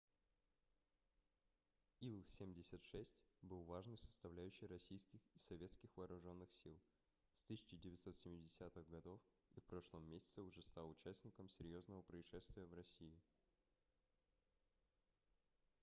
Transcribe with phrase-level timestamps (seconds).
[1.99, 3.13] ил-76
[3.43, 6.75] был важной составляющей российских и советских вооруженных сил
[7.35, 9.19] с 1970-х гг
[9.53, 13.15] и в прошлом месяце уже стал участником серьезного происшествия в россии